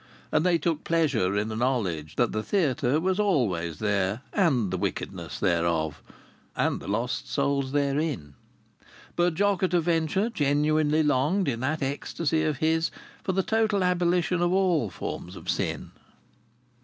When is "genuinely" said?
10.31-11.03